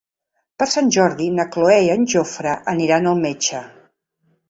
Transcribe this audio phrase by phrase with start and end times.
[0.63, 3.65] Per Sant Jordi na Cloè i en Jofre aniran al metge.